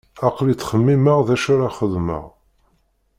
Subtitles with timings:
[0.27, 2.23] Aql-i ttxemmimeɣ d acu ara xedmeɣ.